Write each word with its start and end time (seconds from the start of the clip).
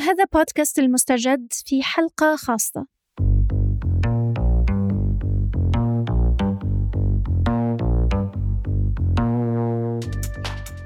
هذا 0.00 0.24
بودكاست 0.32 0.78
المستجد 0.78 1.46
في 1.52 1.82
حلقة 1.82 2.36
خاصة. 2.36 2.86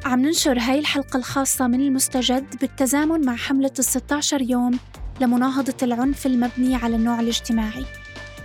عم 0.04 0.20
ننشر 0.20 0.58
هاي 0.58 0.78
الحلقة 0.78 1.16
الخاصة 1.16 1.66
من 1.66 1.80
المستجد 1.80 2.56
بالتزامن 2.60 3.26
مع 3.26 3.36
حملة 3.36 3.72
الستاشر 3.78 4.42
يوم 4.42 4.78
لمناهضة 5.20 5.76
العنف 5.82 6.26
المبني 6.26 6.74
على 6.74 6.96
النوع 6.96 7.20
الاجتماعي 7.20 7.84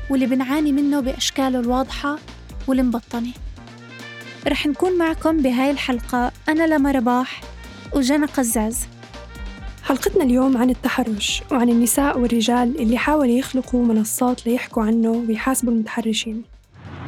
واللي 0.09 0.25
بنعاني 0.25 0.71
منه 0.71 0.99
بأشكاله 0.99 1.59
الواضحة 1.59 2.19
والمبطنة. 2.67 3.33
رح 4.47 4.67
نكون 4.67 4.97
معكم 4.97 5.37
بهاي 5.37 5.71
الحلقة 5.71 6.31
أنا 6.49 6.67
لما 6.67 6.91
رباح 6.91 7.41
وجنى 7.93 8.25
قزاز. 8.25 8.96
حلقتنا 9.87 10.23
اليوم 10.23 10.57
عن 10.57 10.69
التحرش 10.69 11.43
وعن 11.51 11.69
النساء 11.69 12.19
والرجال 12.19 12.81
اللي 12.81 12.97
حاولوا 12.97 13.37
يخلقوا 13.37 13.85
منصات 13.85 14.47
ليحكوا 14.47 14.83
عنه 14.83 15.09
ويحاسبوا 15.09 15.73
المتحرشين. 15.73 16.43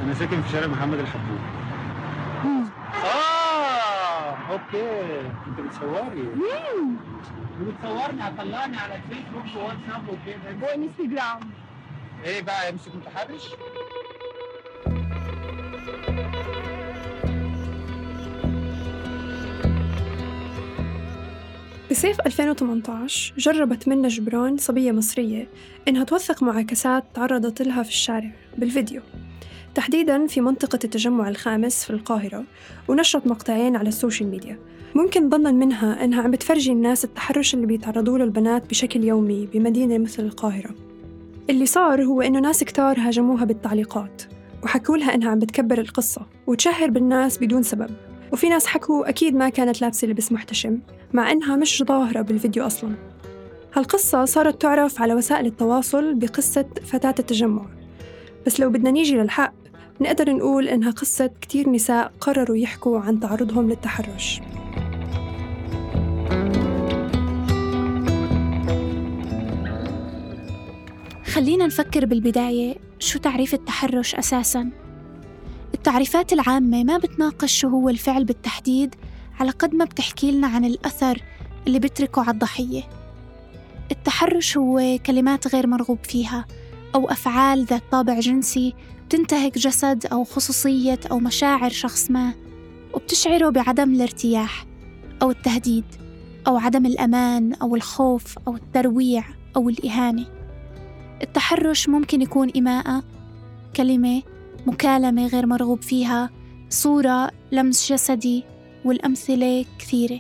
أنا 0.03 0.13
ساكن 0.13 0.41
في 0.41 0.49
شارع 0.52 0.67
محمد 0.67 1.00
الحبوب. 1.00 1.39
آه 3.03 4.36
أوكي. 4.52 5.20
أنت 5.48 5.59
بتصوري 5.59 6.30
بتصورني 7.62 8.22
هطلعني 8.22 8.77
على 8.77 8.95
الفيسبوك 8.95 9.45
وواتساب 9.58 10.03
وكده. 10.09 10.67
وانستجرام 10.67 11.39
إيه 12.25 12.41
بقى 12.41 12.70
يمسك 12.70 12.91
متحرش؟ 12.95 13.44
بصيف 21.91 22.21
2018 22.21 23.34
جربت 23.38 23.88
منى 23.88 24.07
جبران 24.07 24.57
صبية 24.57 24.91
مصرية 24.91 25.47
إنها 25.88 26.03
توثق 26.03 26.43
معاكسات 26.43 27.03
تعرضت 27.14 27.61
لها 27.61 27.83
في 27.83 27.89
الشارع 27.89 28.31
بالفيديو. 28.58 29.02
تحديدا 29.75 30.27
في 30.27 30.41
منطقة 30.41 30.80
التجمع 30.83 31.30
الخامس 31.30 31.83
في 31.83 31.89
القاهرة 31.89 32.44
ونشرت 32.88 33.27
مقطعين 33.27 33.75
على 33.75 33.89
ال 33.89 33.95
social 33.95 34.30
media. 34.30 34.59
ممكن 34.95 35.30
ظنا 35.30 35.52
منها 35.52 36.03
إنها 36.03 36.22
عم 36.22 36.31
بتفرجي 36.31 36.72
الناس 36.72 37.05
التحرش 37.05 37.53
اللي 37.53 37.66
بيتعرضوا 37.66 38.17
له 38.17 38.23
البنات 38.23 38.69
بشكل 38.69 39.03
يومي 39.03 39.45
بمدينة 39.53 39.97
مثل 39.97 40.23
القاهرة. 40.23 40.75
اللي 41.49 41.66
صار 41.66 42.03
هو 42.03 42.21
إنه 42.21 42.39
ناس 42.39 42.64
كتار 42.64 42.99
هاجموها 42.99 43.45
بالتعليقات 43.45 44.23
وحكوا 44.64 44.97
لها 44.97 45.16
إنها 45.16 45.30
عم 45.30 45.39
بتكبر 45.39 45.77
القصة 45.80 46.21
وتشهر 46.47 46.89
بالناس 46.89 47.38
بدون 47.38 47.64
سبب. 47.64 47.89
وفي 48.33 48.49
ناس 48.49 48.66
حكوا 48.66 49.09
أكيد 49.09 49.36
ما 49.36 49.49
كانت 49.49 49.81
لابسة 49.81 50.08
لبس 50.08 50.31
محتشم. 50.31 50.80
مع 51.13 51.31
إنها 51.31 51.55
مش 51.55 51.83
ظاهرة 51.88 52.21
بالفيديو 52.21 52.65
أصلاً. 52.67 52.95
هالقصة 53.73 54.25
صارت 54.25 54.61
تعرف 54.61 55.02
على 55.02 55.13
وسائل 55.13 55.45
التواصل 55.45 56.15
بقصة 56.15 56.65
فتاة 56.83 57.15
التجمع. 57.19 57.65
بس 58.45 58.59
لو 58.59 58.69
بدنا 58.69 58.91
نيجي 58.91 59.15
للحق 59.15 59.53
نقدر 60.02 60.33
نقول 60.33 60.67
إنها 60.67 60.91
قصة 60.91 61.31
كتير 61.41 61.69
نساء 61.69 62.11
قرروا 62.21 62.57
يحكوا 62.57 62.99
عن 62.99 63.19
تعرضهم 63.19 63.69
للتحرش. 63.69 64.41
خلينا 71.33 71.65
نفكر 71.65 72.05
بالبداية 72.05 72.75
شو 72.99 73.19
تعريف 73.19 73.53
التحرش 73.53 74.15
أساساً؟ 74.15 74.69
التعريفات 75.73 76.33
العامة 76.33 76.83
ما 76.83 76.97
بتناقش 76.97 77.59
شو 77.59 77.67
هو 77.67 77.89
الفعل 77.89 78.25
بالتحديد 78.25 78.95
على 79.40 79.52
قد 79.52 79.76
ما 79.76 79.86
بتحكي 79.86 80.32
لنا 80.32 80.48
عن 80.48 80.66
الأثر 80.66 81.22
اللي 81.68 81.80
بتركه 81.80 82.22
على 82.22 82.32
الضحية. 82.32 82.84
التحرش 83.92 84.58
هو 84.58 84.98
كلمات 85.06 85.56
غير 85.56 85.68
مرغوب 85.68 86.00
فيها 86.04 86.45
أو 86.95 87.09
أفعال 87.09 87.66
ذات 87.66 87.84
طابع 87.92 88.20
جنسي 88.20 88.73
بتنتهك 89.06 89.58
جسد 89.58 90.06
أو 90.06 90.23
خصوصية 90.23 90.99
أو 91.11 91.20
مشاعر 91.20 91.70
شخص 91.70 92.11
ما 92.11 92.33
وبتشعره 92.94 93.49
بعدم 93.49 93.94
الارتياح 93.94 94.66
أو 95.22 95.32
التهديد 95.32 95.86
أو 96.48 96.58
عدم 96.58 96.86
الأمان 96.86 97.54
أو 97.54 97.76
الخوف 97.76 98.38
أو 98.48 98.55
الترويع 98.55 99.23
أو 99.55 99.70
الإهانة. 99.70 100.26
التحرش 101.22 101.89
ممكن 101.89 102.22
يكون 102.22 102.52
إماءة 102.58 103.04
كلمة 103.76 104.22
مكالمة 104.67 105.28
غير 105.28 105.45
مرغوب 105.45 105.82
فيها 105.82 106.30
صورة 106.70 107.32
لمس 107.52 107.92
جسدي 107.92 108.44
والأمثلة 108.86 109.66
كثيرة. 109.80 110.20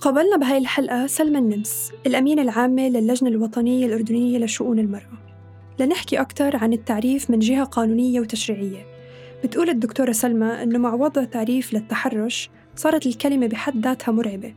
قابلنا 0.00 0.36
بهاي 0.36 0.58
الحلقة 0.58 1.06
سلمى 1.06 1.38
النمس 1.38 1.92
الأمينة 2.06 2.42
العامة 2.42 2.88
للجنة 2.88 3.30
الوطنية 3.30 3.86
الأردنية 3.86 4.38
لشؤون 4.38 4.78
المرأة. 4.78 5.18
لنحكي 5.80 6.20
أكثر 6.20 6.56
عن 6.56 6.72
التعريف 6.72 7.30
من 7.30 7.38
جهة 7.38 7.64
قانونية 7.64 8.20
وتشريعية. 8.20 8.86
بتقول 9.44 9.70
الدكتورة 9.70 10.12
سلمى 10.12 10.46
أنه 10.46 10.78
مع 10.78 10.94
وضع 10.94 11.24
تعريف 11.24 11.74
للتحرش 11.74 12.50
صارت 12.76 13.06
الكلمة 13.06 13.46
بحد 13.46 13.84
ذاتها 13.86 14.12
مرعبة. 14.12 14.54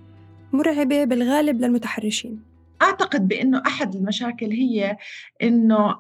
مرعبة 0.53 1.03
بالغالب 1.03 1.62
للمتحرشين. 1.62 2.44
أعتقد 2.81 3.28
بأنه 3.28 3.62
أحد 3.68 3.96
المشاكل 3.96 4.51
هي 4.51 4.97
أنه 5.44 5.96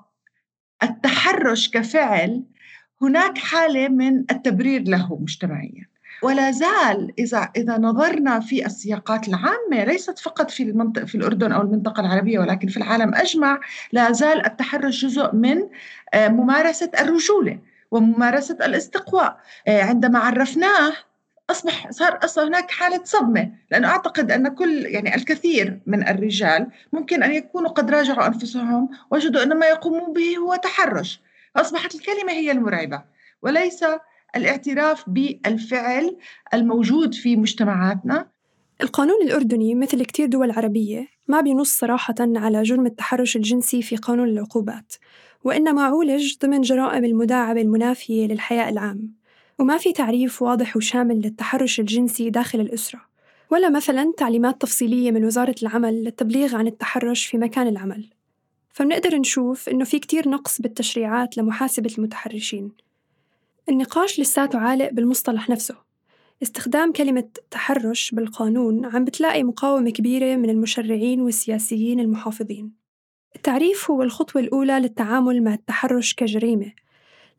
التحرش 0.83 1.69
كفعل 1.69 2.43
هناك 3.01 3.37
حالة 3.37 3.87
من 3.87 4.19
التبرير 4.19 4.81
له 4.81 5.17
مجتمعيا. 5.21 5.85
ولا 6.21 6.51
زال 6.51 7.13
إذا 7.19 7.49
إذا 7.55 7.77
نظرنا 7.77 8.39
في 8.39 8.65
السياقات 8.65 9.27
العامة 9.27 9.83
ليست 9.83 10.19
فقط 10.19 10.51
في 10.51 10.63
المنطقة 10.63 11.05
في 11.05 11.15
الأردن 11.15 11.51
أو 11.51 11.61
المنطقة 11.61 12.01
العربية 12.01 12.39
ولكن 12.39 12.67
في 12.67 12.77
العالم 12.77 13.15
أجمع 13.15 13.59
لا 13.91 14.11
زال 14.11 14.45
التحرش 14.45 15.05
جزء 15.05 15.35
من 15.35 15.57
آه، 16.13 16.27
ممارسة 16.27 16.91
الرجولة 16.99 17.59
وممارسة 17.91 18.57
الاستقواء. 18.65 19.37
آه، 19.67 19.83
عندما 19.83 20.19
عرفناه 20.19 20.93
أصبح 21.49 21.91
صار 21.91 22.19
أصلا 22.23 22.47
هناك 22.47 22.71
حالة 22.71 23.01
صدمة 23.03 23.51
لأنه 23.71 23.87
أعتقد 23.87 24.31
أن 24.31 24.47
كل 24.47 24.85
يعني 24.85 25.15
الكثير 25.15 25.79
من 25.85 26.07
الرجال 26.07 26.67
ممكن 26.93 27.23
أن 27.23 27.31
يكونوا 27.31 27.69
قد 27.69 27.91
راجعوا 27.91 28.27
أنفسهم 28.27 28.89
وجدوا 29.11 29.43
أن 29.43 29.57
ما 29.57 29.65
يقومون 29.65 30.13
به 30.13 30.37
هو 30.37 30.55
تحرش. 30.55 31.21
فاصبحت 31.55 31.95
الكلمة 31.95 32.31
هي 32.31 32.51
المرعبة 32.51 33.01
وليس 33.41 33.85
الاعتراف 34.35 35.09
بالفعل 35.09 36.17
الموجود 36.53 37.13
في 37.13 37.35
مجتمعاتنا. 37.35 38.27
القانون 38.81 39.21
الأردني 39.23 39.75
مثل 39.75 40.03
كتير 40.03 40.27
دول 40.27 40.51
عربية 40.51 41.07
ما 41.27 41.41
بينص 41.41 41.77
صراحة 41.77 42.15
على 42.19 42.63
جرم 42.63 42.85
التحرش 42.85 43.35
الجنسي 43.35 43.81
في 43.81 43.95
قانون 43.95 44.29
العقوبات 44.29 44.93
وإنما 45.43 45.83
عولج 45.83 46.37
ضمن 46.41 46.61
جرائم 46.61 47.05
المداعبة 47.05 47.61
المنافية 47.61 48.27
للحياء 48.27 48.69
العام. 48.69 49.13
وما 49.59 49.77
في 49.77 49.93
تعريف 49.93 50.41
واضح 50.41 50.77
وشامل 50.77 51.15
للتحرش 51.15 51.79
الجنسي 51.79 52.29
داخل 52.29 52.59
الأسرة 52.59 53.01
ولا 53.51 53.69
مثلا 53.69 54.13
تعليمات 54.17 54.61
تفصيلية 54.61 55.11
من 55.11 55.25
وزارة 55.25 55.55
العمل 55.63 56.03
للتبليغ 56.03 56.55
عن 56.55 56.67
التحرش 56.67 57.25
في 57.25 57.37
مكان 57.37 57.67
العمل. 57.67 58.09
فبنقدر 58.73 59.15
نشوف 59.15 59.69
إنه 59.69 59.85
في 59.85 59.99
كتير 59.99 60.29
نقص 60.29 60.61
بالتشريعات 60.61 61.37
لمحاسبة 61.37 61.93
المتحرشين. 61.97 62.71
النقاش 63.69 64.19
لساته 64.19 64.59
عالق 64.59 64.89
بالمصطلح 64.89 65.49
نفسه. 65.49 65.75
استخدام 66.43 66.91
كلمة 66.91 67.27
تحرش 67.51 68.11
بالقانون 68.11 68.85
عم 68.85 69.05
بتلاقي 69.05 69.43
مقاومة 69.43 69.89
كبيرة 69.89 70.35
من 70.35 70.49
المشرعين 70.49 71.21
والسياسيين 71.21 71.99
المحافظين. 71.99 72.71
التعريف 73.35 73.91
هو 73.91 74.03
الخطوة 74.03 74.41
الأولى 74.41 74.79
للتعامل 74.79 75.43
مع 75.43 75.53
التحرش 75.53 76.13
كجريمة 76.13 76.71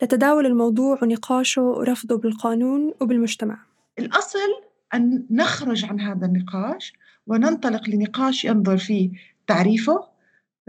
لتداول 0.03 0.47
الموضوع 0.47 0.99
ونقاشه 1.03 1.63
ورفضه 1.63 2.19
بالقانون 2.19 2.95
وبالمجتمع. 3.01 3.59
الأصل 3.99 4.63
أن 4.95 5.27
نخرج 5.31 5.85
عن 5.85 6.01
هذا 6.01 6.27
النقاش 6.27 6.93
وننطلق 7.27 7.89
لنقاش 7.89 8.45
ينظر 8.45 8.79
في 8.79 9.11
تعريفه 9.47 10.09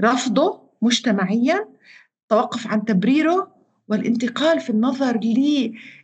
رفضه 0.02 0.62
مجتمعيا 0.82 1.68
توقف 2.30 2.68
عن 2.68 2.86
تبريره 2.86 3.61
والانتقال 3.92 4.60
في 4.60 4.70
النظر 4.70 5.20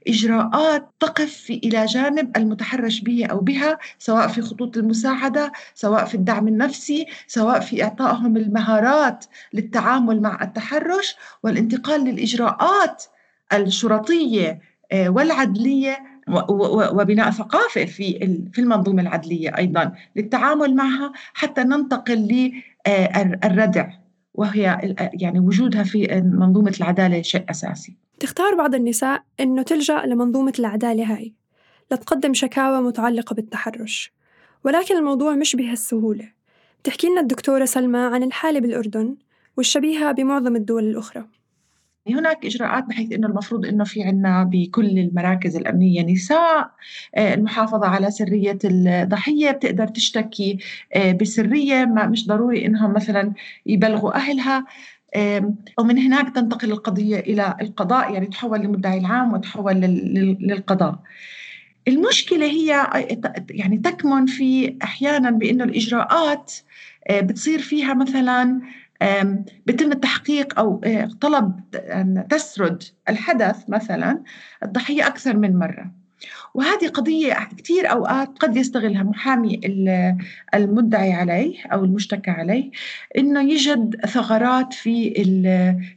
لإجراءات 0.08 0.90
تقف 1.00 1.50
إلى 1.50 1.86
جانب 1.86 2.38
المتحرش 2.38 3.02
به 3.02 3.26
أو 3.26 3.40
بها 3.40 3.78
سواء 4.00 4.28
في 4.28 4.42
خطوط 4.42 4.78
المساعدة 4.78 5.52
سواء 5.76 6.06
في 6.06 6.16
الدعم 6.16 6.48
النفسي 6.48 7.06
سواء 7.28 7.60
في 7.60 7.84
إعطائهم 7.84 8.38
المهارات 8.38 9.26
للتعامل 9.54 10.22
مع 10.22 10.44
التحرش 10.44 11.16
والانتقال 11.44 12.04
للإجراءات 12.04 13.04
الشرطية 13.54 14.60
آه، 14.92 15.10
والعدلية 15.10 15.98
وبناء 16.92 17.32
ثقافة 17.32 17.86
في 17.86 18.20
في 18.54 18.62
المنظومة 18.62 19.02
العدلية 19.02 19.58
أيضا 19.58 19.92
للتعامل 20.16 20.76
معها 20.76 21.12
حتى 21.34 21.64
ننتقل 21.64 22.52
للردع 22.88 23.90
وهي 24.38 24.96
يعني 25.14 25.40
وجودها 25.40 25.84
في 25.84 26.22
منظومة 26.34 26.74
العدالة 26.78 27.22
شيء 27.22 27.44
أساسي. 27.50 27.96
تختار 28.20 28.56
بعض 28.56 28.76
النساء 28.76 29.24
أنه 29.40 29.62
تلجأ 29.62 30.06
لمنظومة 30.06 30.54
العدالة 30.60 31.14
هاي 31.16 31.34
لتقدم 31.92 32.34
شكاوى 32.34 32.82
متعلقة 32.82 33.34
بالتحرش. 33.34 34.12
ولكن 34.64 34.98
الموضوع 34.98 35.36
مش 35.36 35.56
بهالسهولة. 35.56 36.32
بتحكي 36.82 37.08
لنا 37.08 37.22
الدكتورة 37.22 37.66
سلمى 37.66 38.00
عن 38.00 38.24
الحالة 38.24 38.60
بالأردن 38.60 39.16
والشبيهة 39.58 40.12
بمعظم 40.12 40.56
الدول 40.56 40.84
الأخرى. 40.84 41.26
هناك 42.16 42.46
إجراءات 42.46 42.84
بحيث 42.84 43.12
أنه 43.12 43.28
المفروض 43.28 43.66
أنه 43.66 43.84
في 43.84 44.04
عنا 44.04 44.44
بكل 44.44 45.00
المراكز 45.00 45.56
الأمنية 45.56 46.04
نساء 46.14 46.72
آه، 47.16 47.34
المحافظة 47.34 47.88
على 47.88 48.12
سرية 48.12 48.58
الضحية 48.66 49.52
بتقدر 49.52 49.88
تشتكي 49.88 50.58
آه، 50.94 51.12
بسرية 51.12 51.86
ما 51.86 52.08
مش 52.08 52.28
ضروري 52.28 52.66
أنهم 52.66 52.94
مثلا 52.94 53.34
يبلغوا 53.66 54.16
أهلها 54.16 54.66
ومن 55.80 55.98
هناك 55.98 56.36
تنتقل 56.36 56.72
القضية 56.72 57.20
إلى 57.20 57.56
القضاء 57.62 58.14
يعني 58.14 58.26
تحول 58.26 58.60
للمدعي 58.60 58.98
العام 58.98 59.34
وتحول 59.34 59.76
للقضاء. 59.76 61.00
المشكلة 61.88 62.46
هي 62.46 62.88
يعني 63.50 63.78
تكمن 63.78 64.26
في 64.26 64.78
أحيانا 64.84 65.32
بأنه 65.32 65.64
الإجراءات 65.64 66.54
آه، 67.08 67.22
بتصير 67.22 67.60
فيها 67.60 67.94
مثلا 67.94 68.62
بيتم 69.66 69.92
التحقيق 69.92 70.60
أو 70.60 70.82
آه، 70.84 71.10
طلب 71.22 71.60
أن 71.76 72.28
تسرد 72.30 72.84
الحدث 73.10 73.70
مثلا 73.70 74.24
الضحية 74.64 75.08
أكثر 75.08 75.38
من 75.38 75.56
مرة. 75.56 75.92
وهذه 76.54 76.88
قضية 76.88 77.50
كثير 77.58 77.92
أوقات 77.92 78.38
قد 78.40 78.58
يستغلها 78.58 79.04
محامي 79.04 79.60
المدعي 80.54 81.14
عليه 81.14 81.66
أو 81.66 81.84
المشتكى 81.84 82.32
عليه 82.32 82.72
إنه 83.18 83.42
يجد 83.54 84.06
ثغرات 84.06 84.74
في 84.74 85.14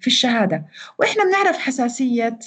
في 0.01 0.07
الشهادة. 0.07 0.65
وإحنا 0.99 1.25
بنعرف 1.25 1.59
حساسية 1.59 2.39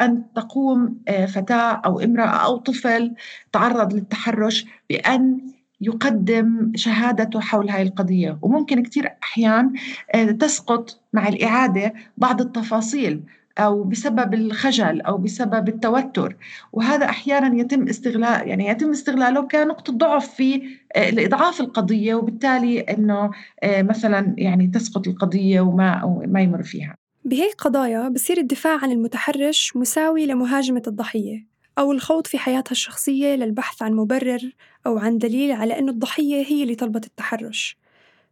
أن 0.00 0.24
تقوم 0.34 1.02
آه، 1.08 1.26
فتاة 1.26 1.82
أو 1.84 2.00
امرأة 2.00 2.44
أو 2.44 2.56
طفل 2.56 3.14
تعرض 3.52 3.94
للتحرش 3.94 4.66
بأن 4.90 5.40
يقدم 5.80 6.72
شهادته 6.76 7.40
حول 7.40 7.70
هاي 7.70 7.82
القضية. 7.82 8.38
وممكن 8.42 8.82
كثير 8.82 9.08
أحيان 9.22 9.72
آه، 10.14 10.24
تسقط 10.24 11.00
مع 11.12 11.28
الإعادة 11.28 11.94
بعض 12.16 12.40
التفاصيل 12.40 13.22
أو 13.58 13.84
بسبب 13.84 14.34
الخجل 14.34 15.00
أو 15.00 15.18
بسبب 15.18 15.68
التوتر. 15.68 16.36
وهذا 16.72 17.04
أحيانا 17.04 17.60
يتم 17.60 17.88
استغلال 17.88 18.48
يعني 18.48 18.68
يتم 18.68 18.90
استغلاله 18.90 19.42
كنقطة 19.42 19.92
ضعف 19.92 20.34
في 20.34 20.62
آه، 20.96 21.10
لإضعاف 21.10 21.60
القضية 21.60 22.14
وبالتالي 22.14 22.80
أنه 22.80 23.30
مثلا 23.64 24.34
يعني 24.38 24.66
تسقط 24.66 25.08
القضية 25.08 25.60
وما 25.60 26.22
ما 26.26 26.40
يمر 26.40 26.62
فيها. 26.62 26.96
بهيك 27.24 27.54
قضايا 27.54 28.08
بصير 28.08 28.38
الدفاع 28.38 28.78
عن 28.82 28.90
المتحرش 28.90 29.76
مساوي 29.76 30.26
لمهاجمة 30.26 30.82
الضحية 30.86 31.46
أو 31.78 31.92
الخوض 31.92 32.26
في 32.26 32.38
حياتها 32.38 32.70
الشخصية 32.72 33.34
للبحث 33.34 33.82
عن 33.82 33.92
مبرر 33.92 34.52
أو 34.86 34.98
عن 34.98 35.18
دليل 35.18 35.52
على 35.52 35.78
أن 35.78 35.88
الضحية 35.88 36.46
هي 36.46 36.62
اللي 36.62 36.74
طلبت 36.74 37.06
التحرش. 37.06 37.76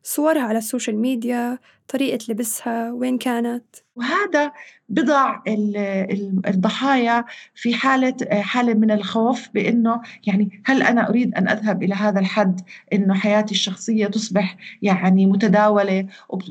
صورها 0.08 0.42
على 0.42 0.58
ال 0.58 0.64
social 0.64 0.96
media 0.96 1.58
طريقة 1.88 2.18
لبسها 2.28 2.92
وين 2.92 3.18
كانت. 3.18 3.64
وهذا 3.96 4.52
بضع 4.88 5.42
الضحايا 6.48 7.24
في 7.54 7.74
حالة 7.74 8.14
حالة 8.30 8.74
من 8.74 8.90
الخوف 8.90 9.48
بأنه 9.54 10.00
يعني 10.26 10.62
هل 10.64 10.82
أنا 10.82 11.08
أريد 11.08 11.34
أن 11.34 11.48
أذهب 11.48 11.82
إلى 11.82 11.94
هذا 11.94 12.20
الحد 12.20 12.60
أنه 12.92 13.14
حياتي 13.14 13.54
الشخصية 13.54 14.06
تصبح 14.06 14.56
يعني 14.82 15.26
متداولة 15.26 16.06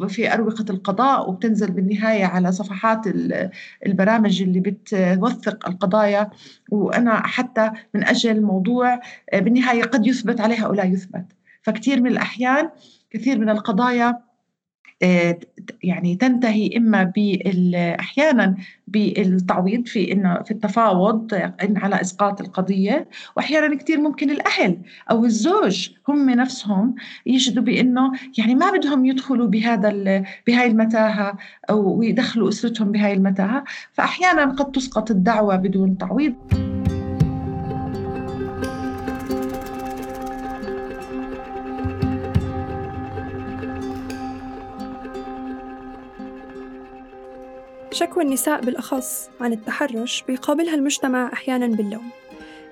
في 0.07 0.33
أروقة 0.33 0.65
القضاء 0.69 1.29
وبتنزل 1.29 1.71
بالنهاية 1.71 2.25
على 2.25 2.51
صفحات 2.51 3.07
البرامج 3.85 4.41
اللي 4.41 4.59
بتوثق 4.59 5.67
القضايا. 5.69 6.29
وأنا 6.69 7.27
حتى 7.27 7.71
من 7.93 8.03
أجل 8.03 8.41
موضوع 8.41 8.99
بالنهاية 9.33 9.83
قد 9.83 10.07
يثبت 10.07 10.41
عليها 10.41 10.65
أو 10.65 10.73
لا 10.73 10.83
يثبت. 10.83 11.25
فكتير 11.67 12.01
من 12.01 12.11
الأحيان 12.11 12.69
كثير 13.11 13.39
من 13.39 13.49
القضايا 13.49 14.27
آه، 15.03 15.39
يعني 15.83 16.15
تنتهي 16.15 16.77
إما 16.77 17.11
أحيانا 17.99 18.55
بالتعويض 18.87 19.87
في 19.87 20.11
انه 20.11 20.43
في 20.43 20.51
التفاوض 20.51 21.33
إن 21.33 21.77
على 21.77 22.01
إسقاط 22.01 22.41
القضية 22.41 23.07
واحيانا 23.35 23.75
كثير 23.75 24.01
ممكن 24.01 24.29
الأهل 24.29 24.77
أو 25.11 25.25
الزوج 25.25 25.89
هم 26.07 26.29
نفسهم 26.29 26.95
يجدوا 27.25 27.63
بإنه 27.63 28.11
يعني 28.37 28.55
ما 28.55 28.71
بدهم 28.71 29.05
يدخلوا 29.05 29.47
بهذا 29.47 29.89
بهاي 30.47 30.67
المتاهة 30.67 31.37
أو 31.69 32.03
يدخلوا 32.03 32.49
أسرتهم 32.49 32.91
بهاي 32.91 33.13
المتاهة 33.13 33.63
فاحيانا 33.93 34.45
قد 34.45 34.71
تسقط 34.71 35.11
الدعوة 35.11 35.55
بدون 35.55 35.97
تعويض. 35.97 36.66
شكوى 47.97 48.23
النساء 48.23 48.61
بالأخص 48.61 49.29
عن 49.41 49.53
التحرش 49.53 50.23
بيقابلها 50.27 50.75
المجتمع 50.75 51.33
أحيانا 51.33 51.67
باللوم. 51.67 52.09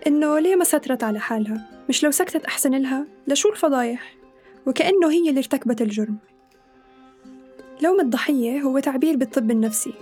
إنه 0.07 0.39
ليه 0.39 0.55
ما 0.55 0.63
سترت 0.63 1.03
على 1.03 1.19
حالها؟ 1.19 1.61
مش 1.89 2.03
لو 2.03 2.11
سكتت 2.11 2.45
أحسن 2.45 2.75
لها 2.75 3.05
لشو 3.27 3.49
الفضايح؟ 3.49 4.15
وكأنه 4.65 5.11
هي 5.11 5.29
اللي 5.29 5.39
ارتكبت 5.39 5.81
الجرم. 5.81 6.17
لوم 7.81 7.99
الضحية 7.99 8.61
هو 8.61 8.79
تعبير 8.79 9.17
بالطب 9.17 9.51
النفسي 9.51 9.93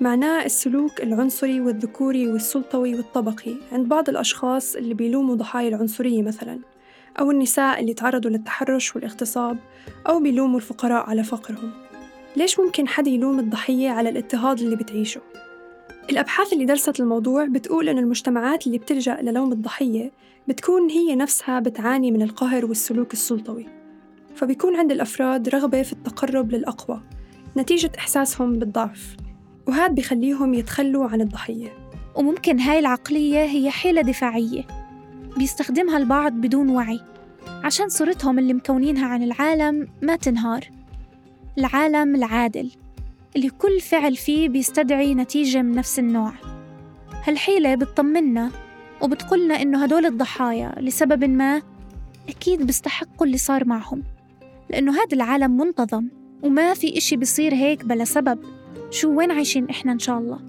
معناه 0.00 0.44
السلوك 0.44 1.02
العنصري 1.02 1.60
والذكوري 1.60 2.28
والسلطوي 2.28 2.94
والطبقي 2.94 3.54
عند 3.72 3.88
بعض 3.88 4.08
الأشخاص 4.08 4.76
اللي 4.76 4.94
بيلوموا 4.94 5.34
ضحايا 5.34 5.68
العنصرية 5.68 6.22
مثلا 6.22 6.58
أو 7.20 7.30
النساء 7.30 7.80
اللي 7.80 7.94
تعرضوا 7.94 8.30
للتحرش 8.30 8.96
والاغتصاب 8.96 9.58
أو 10.08 10.20
بيلوموا 10.20 10.56
الفقراء 10.56 11.10
على 11.10 11.24
فقرهم. 11.24 11.85
ليش 12.36 12.60
ممكن 12.60 12.88
حد 12.88 13.06
يلوم 13.06 13.38
الضحية 13.38 13.90
على 13.90 14.08
الاضطهاد 14.08 14.60
اللي 14.60 14.76
بتعيشه؟ 14.76 15.20
الأبحاث 16.10 16.52
اللي 16.52 16.64
درست 16.64 17.00
الموضوع 17.00 17.44
بتقول 17.44 17.88
إن 17.88 17.98
المجتمعات 17.98 18.66
اللي 18.66 18.78
بتلجأ 18.78 19.18
للوم 19.22 19.52
الضحية 19.52 20.12
بتكون 20.48 20.90
هي 20.90 21.14
نفسها 21.14 21.60
بتعاني 21.60 22.10
من 22.10 22.22
القهر 22.22 22.66
والسلوك 22.66 23.12
السلطوي 23.12 23.66
فبيكون 24.34 24.76
عند 24.76 24.92
الأفراد 24.92 25.48
رغبة 25.48 25.82
في 25.82 25.92
التقرب 25.92 26.52
للأقوى 26.52 27.02
نتيجة 27.56 27.90
إحساسهم 27.98 28.58
بالضعف 28.58 29.16
وهذا 29.68 29.92
بيخليهم 29.92 30.54
يتخلوا 30.54 31.08
عن 31.08 31.20
الضحية 31.20 31.68
وممكن 32.14 32.60
هاي 32.60 32.78
العقلية 32.78 33.44
هي 33.44 33.70
حيلة 33.70 34.02
دفاعية 34.02 34.62
بيستخدمها 35.36 35.98
البعض 35.98 36.32
بدون 36.32 36.70
وعي 36.70 37.00
عشان 37.64 37.88
صورتهم 37.88 38.38
اللي 38.38 38.54
مكونينها 38.54 39.06
عن 39.06 39.22
العالم 39.22 39.88
ما 40.02 40.16
تنهار 40.16 40.75
العالم 41.58 42.14
العادل 42.14 42.70
اللي 43.36 43.50
كل 43.50 43.80
فعل 43.80 44.16
فيه 44.16 44.48
بيستدعي 44.48 45.14
نتيجة 45.14 45.62
من 45.62 45.72
نفس 45.72 45.98
النوع. 45.98 46.32
هالحيلة 47.24 47.74
بتطمنا 47.74 48.50
وبتقولنا 49.00 49.62
إنه 49.62 49.82
هدول 49.82 50.06
الضحايا 50.06 50.74
لسبب 50.80 51.24
ما 51.24 51.62
أكيد 52.28 52.62
بيستحقوا 52.62 53.26
اللي 53.26 53.38
صار 53.38 53.64
معهم 53.64 54.02
لأنه 54.70 54.92
هذا 54.92 55.12
العالم 55.12 55.56
منتظم 55.56 56.08
وما 56.42 56.74
في 56.74 56.98
إشي 56.98 57.16
بصير 57.16 57.54
هيك 57.54 57.84
بلا 57.84 58.04
سبب. 58.04 58.38
شو 58.90 59.08
وين 59.08 59.30
عايشين 59.30 59.68
إحنا 59.70 59.92
إن 59.92 59.98
شاء 59.98 60.18
الله؟ 60.18 60.40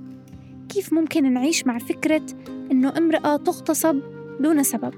كيف 0.70 0.94
ممكن 0.94 1.34
نعيش 1.34 1.68
مع 1.68 1.78
فكرة 1.78 2.26
إنه 2.72 2.98
امرأة 2.98 3.38
تغتصب 3.38 4.00
دون 4.40 4.64
سبب؟ 4.64 4.94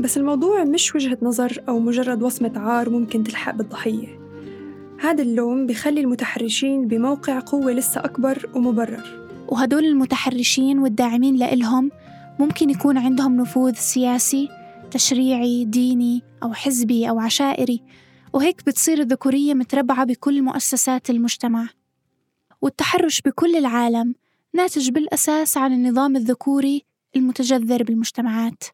بس 0.00 0.18
الموضوع 0.18 0.64
مش 0.64 0.94
وجهة 0.94 1.18
نظر 1.22 1.62
أو 1.68 1.78
مجرد 1.78 2.22
وصمة 2.22 2.52
عار 2.56 2.90
ممكن 2.90 3.24
تلحق 3.24 3.54
بالضحية. 3.54 4.17
هذا 5.00 5.22
اللوم 5.22 5.66
بخلي 5.66 6.00
المتحرشين 6.00 6.88
بموقع 6.88 7.40
قوة 7.40 7.72
لسه 7.72 8.00
أكبر 8.00 8.50
ومبرر. 8.54 9.28
وهدول 9.48 9.84
المتحرشين 9.84 10.78
والداعمين 10.78 11.36
لإلهم 11.36 11.90
ممكن 12.38 12.70
يكون 12.70 12.98
عندهم 12.98 13.36
نفوذ 13.36 13.74
سياسي 13.74 14.48
تشريعي 14.90 15.64
ديني 15.64 16.22
أو 16.42 16.52
حزبي 16.52 17.08
أو 17.08 17.20
عشائري. 17.20 17.82
وهيك 18.32 18.66
بتصير 18.66 19.00
الذكورية 19.00 19.54
متربعة 19.54 20.04
بكل 20.04 20.42
مؤسسات 20.42 21.10
المجتمع. 21.10 21.68
والتحرش 22.62 23.20
بكل 23.20 23.56
العالم 23.56 24.14
ناتج 24.54 24.90
بالأساس 24.90 25.56
عن 25.56 25.72
النظام 25.72 26.16
الذكوري 26.16 26.84
المتجذر 27.16 27.82
بالمجتمعات. 27.82 28.64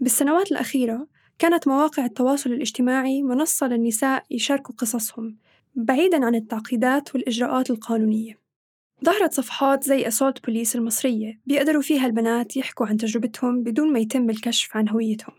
بالسنوات 0.00 0.52
الأخيرة 0.52 1.06
كانت 1.38 1.68
مواقع 1.68 2.04
التواصل 2.04 2.52
الاجتماعي 2.52 3.22
منصة 3.22 3.66
للنساء 3.66 4.24
يشاركوا 4.30 4.74
قصصهم. 4.74 5.36
بعيداً 5.76 6.24
عن 6.24 6.34
التعقيدات 6.34 7.14
والإجراءات 7.14 7.70
القانونية. 7.70 8.38
ظهرت 9.04 9.34
صفحات 9.34 9.84
زي 9.84 10.08
أسولت 10.08 10.46
بوليس 10.46 10.76
المصرية 10.76 11.40
بيقدروا 11.46 11.82
فيها 11.82 12.06
البنات 12.06 12.56
يحكوا 12.56 12.86
عن 12.86 12.96
تجربتهم 12.96 13.62
بدون 13.62 13.92
ما 13.92 13.98
يتم 13.98 14.30
الكشف 14.30 14.76
عن 14.76 14.88
هويتهم. 14.88 15.34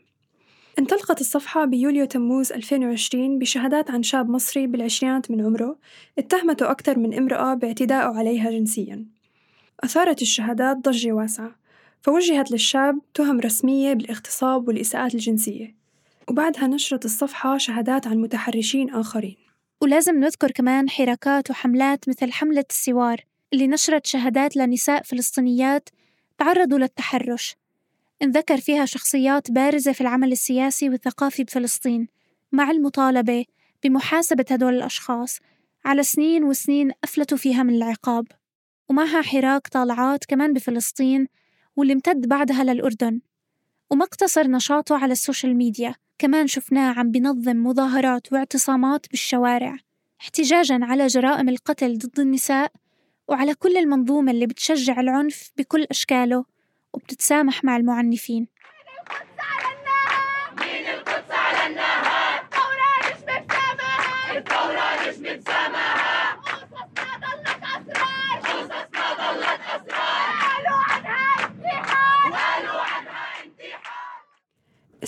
انطلقت 0.80 1.22
الصفحة 1.22 1.66
بيوليو 1.66 2.06
تموز 2.06 2.52
2020 2.52 3.40
بشهادات 3.40 3.92
عن 3.92 4.04
شاب 4.04 4.30
مصري 4.30 4.68
بالعشرينات 4.68 5.32
من 5.32 5.46
عمره 5.46 5.78
اتهمته 6.18 6.72
أكثر 6.72 7.00
من 7.00 7.14
امرأة 7.14 7.54
باعتدائه 7.54 8.18
عليها 8.18 8.52
جنسياً. 8.52 9.06
أثارت 9.80 10.22
الشهادات 10.22 10.78
ضجة 10.78 11.12
واسعة 11.12 11.56
فوجهت 12.02 12.52
للشاب 12.52 13.00
تهم 13.14 13.40
رسمية 13.40 13.94
بالاغتصاب 13.94 14.68
والإساءات 14.68 15.16
الجنسية. 15.16 15.76
وبعدها 16.30 16.68
نشرت 16.68 17.06
الصفحة 17.06 17.58
شهادات 17.58 18.08
عن 18.08 18.18
متحرشين 18.18 18.90
آخرين. 18.90 19.45
ولازم 19.82 20.20
نذكر 20.20 20.52
كمان 20.52 20.90
حراكات 20.90 21.52
وحملات 21.52 22.10
مثل 22.10 22.32
حملة 22.32 22.66
السوار 22.70 23.26
اللي 23.54 23.68
نشرت 23.68 24.06
شهادات 24.06 24.56
لنساء 24.56 25.04
فلسطينيات 25.04 25.90
تعرضوا 26.38 26.80
للتحرش. 26.80 27.56
انذكر 28.22 28.58
فيها 28.58 28.86
شخصيات 28.86 29.52
بارزة 29.52 29.92
في 29.92 30.02
العمل 30.02 30.32
السياسي 30.32 30.90
والثقافي 30.90 31.44
بفلسطين 31.44 32.08
مع 32.52 32.72
المطالبة 32.72 33.46
بمحاسبة 33.84 34.46
هدول 34.52 34.74
الأشخاص 34.76 35.40
على 35.86 36.04
سنين 36.04 36.44
وسنين 36.44 36.92
أفلتوا 37.04 37.38
فيها 37.38 37.64
من 37.64 37.76
العقاب. 37.76 38.28
ومعها 38.90 39.22
حراك 39.22 39.68
طالعات 39.68 40.26
كمان 40.26 40.54
بفلسطين 40.54 41.28
واللي 41.76 41.94
امتد 41.94 42.28
بعدها 42.28 42.64
للأردن. 42.64 43.20
وما 43.90 44.06
اقتصر 44.06 44.48
نشاطه 44.48 44.98
على 44.98 45.12
السوشيال 45.12 45.56
ميديا. 45.58 45.96
كمان 46.20 46.48
شفناه 46.48 47.00
عم 47.00 47.12
بنظم 47.12 47.58
مظاهرات 47.58 48.34
واعتصامات 48.34 49.10
بالشوارع 49.10 49.78
احتجاجا 50.22 50.80
على 50.82 51.08
جرائم 51.08 51.50
القتل 51.50 51.98
ضد 51.98 52.20
النساء 52.20 52.72
وعلى 53.28 53.54
كل 53.56 53.78
المنظومة 53.78 54.32
اللي 54.32 54.48
بتشجع 54.48 55.00
العنف 55.00 55.52
بكل 55.58 55.84
أشكاله 55.92 56.46
وبتتسامح 56.94 57.64
مع 57.64 57.78
المعنفين. 57.78 58.48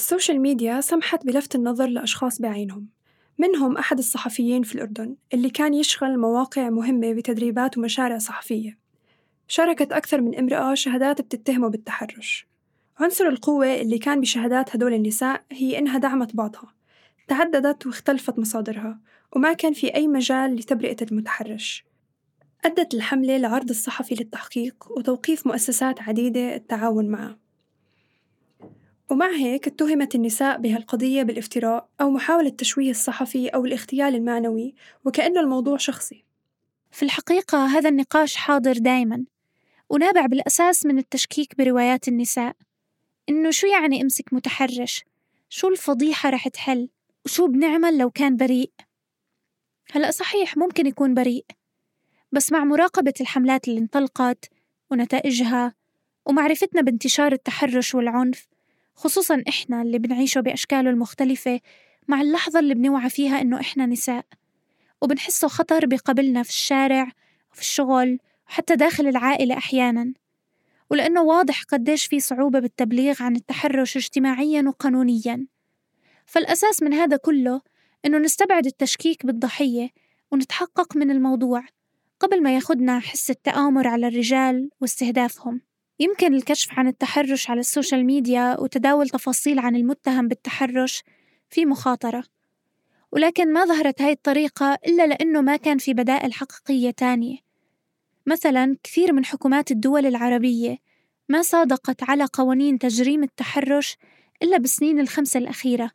ال 0.07 0.12
social 0.12 0.41
media 0.41 0.81
سمحت 0.81 1.25
بلفت 1.25 1.55
النظر 1.55 1.87
لأشخاص 1.87 2.41
بعينهم 2.41 2.87
منهم 3.37 3.77
أحد 3.77 3.97
الصحفيين 3.97 4.63
في 4.63 4.75
الأردن 4.75 5.15
اللي 5.33 5.49
كان 5.49 5.73
يشغل 5.73 6.19
مواقع 6.19 6.69
مهمة 6.69 7.13
بتدريبات 7.13 7.77
ومشاريع 7.77 8.17
صحفية. 8.17 8.77
شاركت 9.47 9.91
أكثر 9.91 10.21
من 10.21 10.35
امرأة 10.35 10.73
شهادات 10.73 11.21
بتتهمه 11.21 11.67
بالتحرش. 11.67 12.47
عنصر 12.99 13.27
القوة 13.27 13.73
اللي 13.73 13.97
كان 13.97 14.21
بشهادات 14.21 14.75
هدول 14.75 14.93
النساء 14.93 15.43
هي 15.51 15.79
إنها 15.79 15.97
دعمت 15.97 16.35
بعضها. 16.35 16.73
تعددت 17.27 17.87
واختلفت 17.87 18.39
مصادرها 18.39 18.99
وما 19.35 19.53
كان 19.53 19.73
في 19.73 19.95
أي 19.95 20.07
مجال 20.07 20.55
لتبرئة 20.55 20.97
المتحرش. 21.11 21.85
أدت 22.65 22.93
الحملة 22.93 23.37
لعرض 23.37 23.69
الصحفي 23.69 24.15
للتحقيق 24.15 24.87
وتوقيف 24.97 25.47
مؤسسات 25.47 26.01
عديدة 26.01 26.55
التعاون 26.55 27.07
معه. 27.09 27.46
ومع 29.09 29.29
هيك 29.29 29.67
اتهمت 29.67 30.15
النساء 30.15 30.57
بهالقضية 30.57 31.23
بالافتراء 31.23 31.89
أو 32.01 32.09
محاولة 32.09 32.49
تشويه 32.49 32.91
الصحفي 32.91 33.47
أو 33.47 33.65
الاغتيال 33.65 34.15
المعنوي 34.15 34.75
وكأنه 35.05 35.41
الموضوع 35.41 35.77
شخصي 35.77 36.23
في 36.91 37.03
الحقيقة 37.03 37.65
هذا 37.65 37.89
النقاش 37.89 38.35
حاضر 38.35 38.73
دايما 38.73 39.25
ونابع 39.89 40.25
بالأساس 40.25 40.85
من 40.85 40.97
التشكيك 40.97 41.57
بروايات 41.57 42.07
النساء 42.07 42.55
إنه 43.29 43.51
شو 43.51 43.67
يعني 43.67 44.01
أمسك 44.01 44.33
متحرش؟ 44.33 45.05
شو 45.49 45.67
الفضيحة 45.67 46.29
رح 46.29 46.47
تحل؟ 46.47 46.89
وشو 47.25 47.47
بنعمل 47.47 47.97
لو 47.97 48.09
كان 48.09 48.35
بريء؟ 48.35 48.71
هلأ 49.91 50.11
صحيح 50.11 50.57
ممكن 50.57 50.87
يكون 50.87 51.13
بريء 51.13 51.45
بس 52.31 52.51
مع 52.51 52.63
مراقبة 52.63 53.13
الحملات 53.21 53.67
اللي 53.67 53.79
انطلقت 53.79 54.49
ونتائجها 54.91 55.73
ومعرفتنا 56.25 56.81
بانتشار 56.81 57.31
التحرش 57.31 57.95
والعنف 57.95 58.47
خصوصا 58.97 59.43
إحنا 59.49 59.81
اللي 59.81 59.99
بنعيشه 59.99 60.41
بأشكاله 60.41 60.89
المختلفة 60.89 61.59
مع 62.07 62.21
اللحظة 62.21 62.59
اللي 62.59 62.73
بنوعى 62.73 63.09
فيها 63.09 63.41
إنه 63.41 63.59
إحنا 63.59 63.85
نساء. 63.85 64.25
وبنحسه 65.01 65.47
خطر 65.47 65.85
بقبلنا 65.85 66.43
في 66.43 66.49
الشارع 66.49 67.11
وفي 67.51 67.61
الشغل 67.61 68.19
وحتى 68.47 68.75
داخل 68.75 69.07
العائلة 69.07 69.57
أحيانا. 69.57 70.13
ولأنه 70.89 71.21
واضح 71.21 71.63
قديش 71.63 72.05
في 72.05 72.19
صعوبة 72.19 72.59
بالتبليغ 72.59 73.23
عن 73.23 73.35
التحرش 73.35 73.97
اجتماعيا 73.97 74.63
وقانونيا. 74.67 75.47
فالأساس 76.25 76.83
من 76.83 76.93
هذا 76.93 77.17
كله 77.17 77.61
إنه 78.05 78.17
نستبعد 78.17 78.65
التشكيك 78.65 79.25
بالضحية 79.25 79.89
ونتحقق 80.31 80.97
من 80.97 81.11
الموضوع 81.11 81.63
قبل 82.19 82.43
ما 82.43 82.55
ياخدنا 82.55 82.99
حس 82.99 83.29
التآمر 83.29 83.87
على 83.87 84.07
الرجال 84.07 84.69
واستهدافهم. 84.81 85.61
يمكن 85.99 86.33
الكشف 86.33 86.79
عن 86.79 86.87
التحرش 86.87 87.49
على 87.49 87.59
ال 87.59 87.66
social 87.66 88.05
media 88.05 88.59
وتداول 88.59 89.09
تفاصيل 89.09 89.59
عن 89.59 89.75
المتهم 89.75 90.27
بالتحرش 90.27 91.03
في 91.49 91.65
مخاطرة. 91.65 92.23
ولكن 93.11 93.53
ما 93.53 93.65
ظهرت 93.65 94.01
هاي 94.01 94.11
الطريقة 94.11 94.77
إلا 94.87 95.07
لأنه 95.07 95.41
ما 95.41 95.57
كان 95.57 95.77
في 95.77 95.93
بدائل 95.93 96.33
حقيقية 96.33 96.91
تانية. 96.91 97.37
مثلا 98.25 98.77
كثير 98.83 99.13
من 99.13 99.25
حكومات 99.25 99.71
الدول 99.71 100.05
العربية 100.05 100.77
ما 101.29 101.41
صادقت 101.41 102.03
على 102.03 102.25
قوانين 102.33 102.79
تجريم 102.79 103.23
التحرش 103.23 103.97
إلا 104.43 104.57
بالسنين 104.57 104.99
الخمسة 104.99 105.37
الأخيرة 105.37 105.91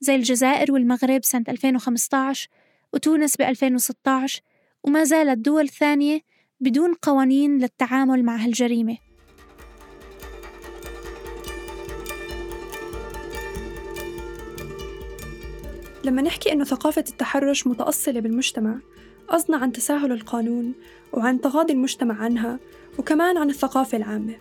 زي 0.00 0.14
الجزائر 0.14 0.72
والمغرب 0.72 1.24
سنة 1.24 1.44
2015 1.48 2.48
وتونس 2.92 3.36
ب 3.36 3.42
2016 3.42 4.40
وما 4.84 5.04
زالت 5.04 5.38
دول 5.38 5.68
ثانية 5.68 6.20
بدون 6.60 6.94
قوانين 6.94 7.58
للتعامل 7.58 8.24
مع 8.24 8.36
هالجريمة. 8.36 9.11
لما 16.04 16.22
نحكي 16.22 16.52
إنه 16.52 16.64
ثقافة 16.64 17.04
التحرش 17.08 17.66
متأصلة 17.66 18.20
بالمجتمع 18.20 18.78
قصدنا 19.28 19.56
عن 19.56 19.72
تساهل 19.72 20.12
القانون 20.12 20.72
وعن 21.12 21.40
تغاضي 21.40 21.72
المجتمع 21.72 22.14
عنها 22.22 22.58
وكمان 22.98 23.36
عن 23.38 23.50
الثقافة 23.50 23.98
العامة. 23.98 24.34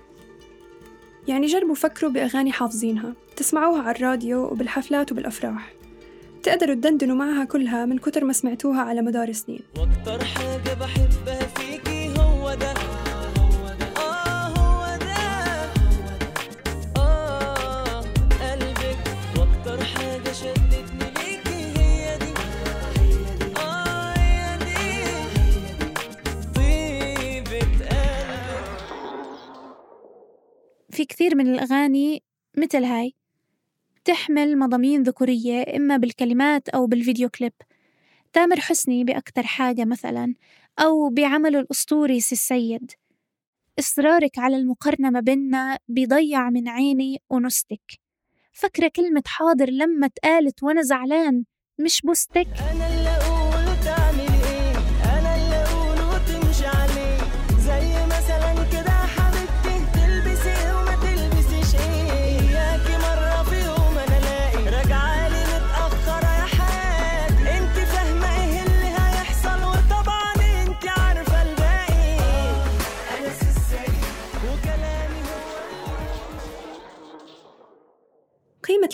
يعني 1.27 1.47
جربوا 1.47 1.75
فكروا 1.75 2.11
بأغاني 2.11 2.51
حافظينها 2.51 3.13
تسمعوها 3.35 3.81
على 3.81 3.95
الراديو 3.95 4.43
وبالحفلات 4.43 5.11
وبالأفراح. 5.11 5.73
تقدروا 6.43 6.75
تدندنوا 6.75 7.15
معها 7.15 7.45
كلها 7.45 7.85
من 7.85 7.97
كتر 7.97 8.25
ما 8.25 8.33
سمعتوها 8.33 8.81
على 8.81 9.01
مدار 9.01 9.31
سنين. 9.31 9.61
وأكتر 9.77 10.25
حاجة 10.25 10.73
بحبها 10.73 11.40
في 31.01 31.05
كثير 31.05 31.35
من 31.35 31.53
الأغاني 31.53 32.23
مثل 32.57 32.83
هاي. 32.83 33.13
بتحمل 33.95 34.59
مضامين 34.59 35.03
ذكورية 35.03 35.65
إما 35.75 35.97
بالكلمات 35.97 36.69
أو 36.69 36.87
بالفيديو 36.87 37.29
كليب. 37.29 37.53
تامر 38.33 38.59
حسني 38.59 39.03
بأكتر 39.03 39.43
حاجة 39.43 39.85
مثلا 39.85 40.35
أو 40.79 41.09
بعمله 41.09 41.59
الأسطوري 41.59 42.19
سي 42.19 42.35
السيد. 42.35 42.91
إصرارك 43.79 44.39
على 44.39 44.55
المقارنة 44.55 45.09
ما 45.09 45.19
بيننا 45.19 45.77
بيضيع 45.87 46.49
من 46.49 46.67
عيني 46.69 47.21
أنوثتك 47.31 47.99
فكرة 48.51 48.91
كلمة 48.95 49.23
حاضر 49.25 49.69
لما 49.69 50.07
اتقالت 50.07 50.63
وأنا 50.63 50.81
زعلان 50.81 51.45
مش 51.79 52.01
بوستك. 52.01 52.47
أنا 52.71 52.90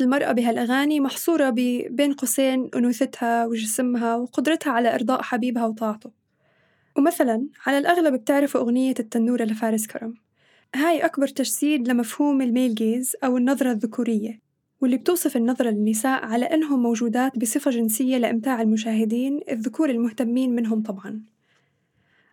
المرأة 0.08 0.32
بهالأغاني 0.32 1.00
محصورة 1.00 1.50
بين 1.90 2.14
قوسين 2.14 2.70
أنوثتها 2.76 3.46
وجسمها 3.46 4.16
وقدرتها 4.16 4.72
على 4.72 4.96
إرضاء 4.96 5.22
حبيبها 5.22 5.66
وطاعته. 5.66 6.12
ومثلا 6.98 7.48
على 7.66 7.78
الأغلب 7.78 8.14
بتعرفوا 8.14 8.62
أغنية 8.62 8.94
التنورة 9.00 9.44
لفارس 9.44 9.88
كرم. 9.88 10.14
هاي 10.76 11.06
أكبر 11.06 11.28
تجسيد 11.28 11.88
لمفهوم 11.88 12.42
الميل 12.42 12.76
جيز 12.76 13.16
أو 13.24 13.38
النظرة 13.38 13.72
الذكورية 13.72 14.40
واللي 14.82 14.98
بتوصف 14.98 15.38
النظرة 15.38 15.70
للنساء 15.70 16.26
على 16.26 16.46
أنهم 16.46 16.84
موجودات 16.84 17.40
بصفة 17.40 17.72
جنسية 17.72 18.18
لإمتاع 18.18 18.62
المشاهدين 18.62 19.40
الذكور 19.52 19.90
المهتمين 19.90 20.56
منهم 20.56 20.84
طبعا. 20.84 21.22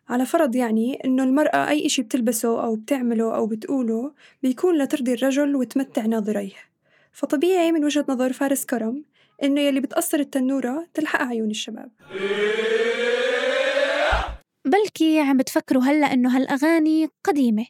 على 0.09 0.27
فرض 0.27 0.57
يعني 0.57 0.99
إنه 1.05 1.25
المرأة 1.25 1.69
أي 1.69 1.87
إشي 1.87 2.03
بتلبسه 2.03 2.65
أو 2.65 2.77
بتعمله 2.77 3.37
أو 3.37 3.47
بتقوله 3.47 4.13
بيكون 4.43 4.79
لترضي 4.79 5.15
الرجل 5.15 5.57
وتمتع 5.57 6.07
ناظريه. 6.07 6.74
فطبيعي 7.15 7.73
من 7.73 7.85
وجهة 7.85 8.05
نظر 8.09 8.33
فارس 8.33 8.65
كرم 8.65 9.05
إنه 9.43 9.61
يلي 9.61 9.81
بتقصر 9.81 10.19
التنورة 10.19 10.87
تلحق 10.95 11.23
عيون 11.23 11.51
الشباب. 11.51 11.91
بلكي 14.65 15.21
عم 15.21 15.37
بتفكروا 15.37 15.83
هلأ 15.83 16.13
إنه 16.13 16.37
هالأغاني 16.37 17.09
قديمة. 17.25 17.67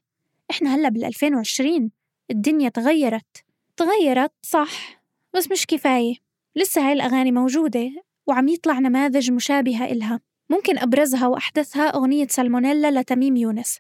إحنا 0.51 0.75
هلأ 0.75 0.89
بال 0.89 1.05
2020 1.05 1.91
الدنيا 2.31 2.69
تغيرت. 2.69 3.45
تغيرت 3.77 4.33
صح 4.43 5.03
بس 5.35 5.51
مش 5.51 5.67
كفاية. 5.67 6.15
لسه 6.57 6.87
هاي 6.87 6.93
الأغاني 6.93 7.33
موجودة 7.33 7.91
وعم 8.27 8.49
يطلع 8.49 8.79
نماذج 8.79 9.31
مشابهة 9.31 9.85
إلها. 9.85 10.21
ممكن 10.51 10.79
أبرزها 10.79 11.27
وأحدثها 11.27 11.89
أغنية 11.89 12.27
سالمونيلا 12.27 13.01
لتميم 13.01 13.37
يونس 13.37 13.79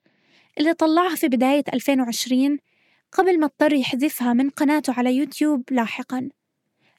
اللي 0.59 0.75
طلعها 0.75 1.14
في 1.14 1.28
بداية 1.28 1.64
2020 1.75 2.59
قبل 3.14 3.40
ما 3.40 3.47
اضطر 3.47 3.73
يحذفها 3.73 4.33
من 4.33 4.50
قناته 4.50 4.92
على 4.92 5.16
يوتيوب 5.16 5.62
لاحقا. 5.71 6.28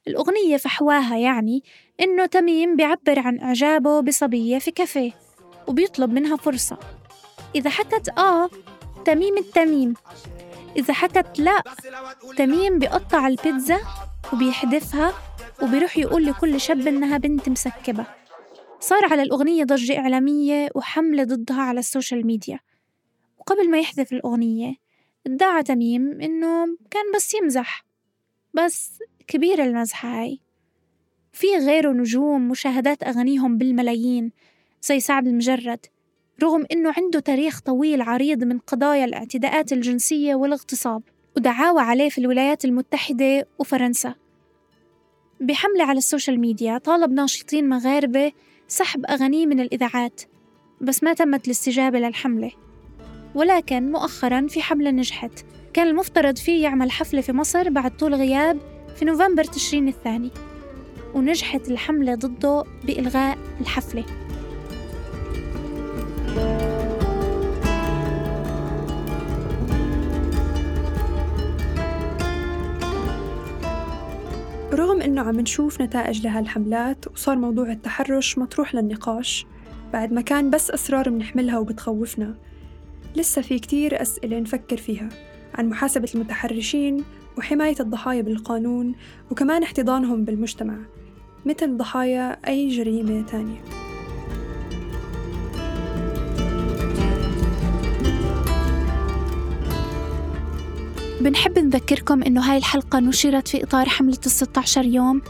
الأغنية 0.08 0.58
فحواها 0.58 1.18
يعني 1.18 1.64
إنه 2.02 2.26
تميم 2.26 2.76
بيعبر 2.76 3.20
عن 3.20 3.40
إعجابه 3.40 4.00
بصبية 4.00 4.60
في 4.60 4.72
كافيه 4.72 5.12
وبيطلب 5.68 6.14
منها 6.14 6.38
فرصة. 6.38 6.78
إذا 7.56 7.70
حكت 7.70 8.10
آه 8.10 8.50
تميم 9.06 9.38
التميم. 9.38 9.94
إذا 10.76 10.94
حكت 10.94 11.40
لا 11.40 11.64
تميم 12.38 12.80
بيقطع 12.80 13.28
البيتزا 13.28 13.80
وبيحذفها 14.34 15.14
وبيروح 15.64 15.98
يقول 15.98 16.26
لكل 16.26 16.62
شاب 16.62 16.88
إنها 16.88 17.18
بنت 17.18 17.50
مسكبة. 17.50 18.06
صار 18.80 19.06
على 19.12 19.22
الأغنية 19.22 19.64
ضجة 19.64 20.00
إعلامية 20.00 20.70
وحملة 20.76 21.24
ضدها 21.24 21.62
على 21.62 21.80
ال 21.80 21.87
social 21.87 22.28
media. 22.28 22.60
وقبل 23.38 23.70
ما 23.70 23.80
يحذف 23.80 24.14
الأغنية 24.14 24.85
ادعى 25.28 25.64
تميم 25.64 26.22
إنه 26.22 26.66
كان 26.92 27.04
بس 27.16 27.34
يمزح 27.34 27.86
بس 28.54 29.00
كبيرة 29.28 29.64
المزحة 29.64 30.22
هاي. 30.22 30.40
في 31.34 31.48
غيره 31.58 31.92
نجوم 31.92 32.48
مشاهدات 32.50 33.04
أغانيهم 33.04 33.58
بالملايين 33.58 34.32
زي 34.82 35.00
سعد 35.00 35.28
المجرد 35.28 35.86
رغم 36.44 36.66
إنه 36.72 36.94
عنده 36.98 37.20
تاريخ 37.20 37.60
طويل 37.60 38.02
عريض 38.02 38.44
من 38.44 38.60
قضايا 38.60 39.06
الاعتداءات 39.06 39.74
الجنسية 39.74 40.36
والاغتصاب 40.36 41.04
ودعاوى 41.38 41.82
عليه 41.82 42.10
في 42.10 42.18
الولايات 42.18 42.66
المتحدة 42.66 43.48
وفرنسا. 43.60 44.16
بحملة 45.42 45.84
على 45.84 45.98
ال 45.98 46.04
social 46.04 46.40
media 46.40 46.78
طالب 46.78 47.12
ناشطين 47.12 47.70
مغاربة 47.70 48.32
سحب 48.68 49.06
أغانيه 49.06 49.46
من 49.46 49.60
الإذاعات 49.60 50.22
بس 50.82 51.04
ما 51.04 51.14
تمت 51.14 51.46
الاستجابة 51.46 52.00
للحملة. 52.00 52.52
ولكن 53.36 53.92
مؤخرا 53.92 54.48
في 54.48 54.62
حملة 54.62 54.92
نجحت. 54.92 55.46
كان 55.74 55.88
المفترض 55.88 56.38
فيه 56.38 56.64
يعمل 56.64 56.92
حفلة 56.92 57.22
في 57.22 57.34
مصر 57.34 57.70
بعد 57.70 57.98
طول 57.98 58.16
غياب 58.16 58.58
في 58.96 59.06
نوفمبر 59.06 59.44
تشرين 59.44 59.88
الثاني 59.88 60.32
ونجحت 61.14 61.72
الحملة 61.72 62.16
ضده 62.16 62.64
بإلغاء 62.84 63.38
الحفلة. 63.62 64.06
رغم 74.74 75.02
إنه 75.02 75.22
عم 75.22 75.40
نشوف 75.40 75.82
نتائج 75.82 76.24
لهالحملات 76.24 77.08
وصار 77.08 77.36
موضوع 77.36 77.72
التحرش 77.72 78.38
مطروح 78.38 78.76
للنقاش 78.76 79.46
بعد 79.94 80.14
ما 80.14 80.22
كان 80.22 80.50
بس 80.50 80.72
أسرار 80.72 81.10
بنحملها 81.10 81.60
وبتخوفنا. 81.60 82.36
لسه 83.16 83.42
في 83.42 83.60
كتير 83.60 84.02
أسئلة 84.02 84.40
نفكر 84.40 84.78
فيها 84.78 85.10
عن 85.54 85.70
محاسبة 85.70 86.10
المتحرشين 86.16 87.04
وحماية 87.38 87.76
الضحايا 87.80 88.22
بالقانون 88.22 88.96
وكمان 89.32 89.64
احتضانهم 89.64 90.26
بالمجتمع 90.26 90.78
مثل 91.46 91.78
ضحايا 91.78 92.38
أي 92.48 92.70
جريمة 92.70 93.22
تانية. 93.22 93.62
بنحب 101.22 101.60
نذكركم 101.60 102.24
إنه 102.24 102.42
هاي 102.42 102.58
الحلقة 102.58 103.00
نشرت 103.00 103.48
في 103.48 103.64
إطار 103.64 103.90
حملة 103.90 104.20
الستة 104.26 104.60
عشر 104.60 104.86
يوم 104.86 105.22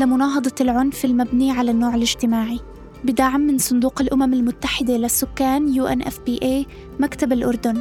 لمناهضة 0.00 0.54
العنف 0.60 1.04
المبني 1.04 1.50
على 1.50 1.70
النوع 1.70 1.94
الاجتماعي. 1.94 2.60
بدعم 3.04 3.40
من 3.40 3.58
صندوق 3.58 4.00
الأمم 4.00 4.34
المتحدة 4.34 4.96
للسكان 4.96 5.82
UNFPA 5.82 6.66
مكتب 7.00 7.32
الأردن. 7.32 7.80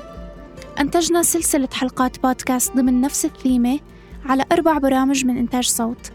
أنتجنا 0.80 1.24
سلسلة 1.24 1.70
حلقات 1.74 2.24
بودكاست 2.24 2.76
ضمن 2.76 3.02
نفس 3.02 3.26
الثيمة 3.26 3.80
على 4.26 4.46
أربع 4.52 4.78
برامج 4.78 5.26
من 5.26 5.38
إنتاج 5.38 5.68
صوت. 5.68 6.12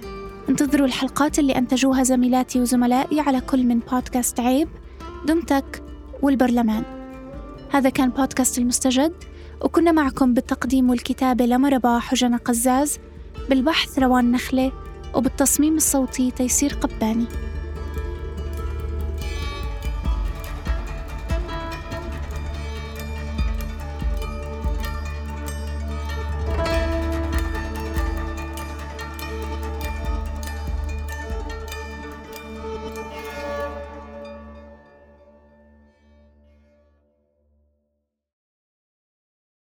انتظروا 0.49 0.87
الحلقات 0.87 1.39
اللي 1.39 1.59
أنتجوها 1.59 2.03
زميلاتي 2.03 2.61
وزملائي 2.61 3.21
على 3.21 3.41
كل 3.41 3.65
من 3.65 3.79
بودكاست 3.79 4.41
عيب 4.41 4.69
دمتك 5.27 5.83
والبرلمان. 6.23 6.83
هذا 7.71 7.89
كان 7.89 8.11
بودكاست 8.11 8.59
المستجد 8.59 9.13
وكنا 9.61 9.93
معكم 9.93 10.35
بالتقديم 10.35 10.91
والكتابة 10.91 11.47
لما 11.47 11.69
رباح 11.69 12.13
وجنى 12.13 12.37
قزاز 12.37 12.99
بالبحث 13.51 13.99
روان 13.99 14.33
نخلة 14.33 14.73
وبالتصميم 15.15 15.77
الصوتي 15.77 16.31
تيسير 16.31 16.75
قباني. 16.75 17.27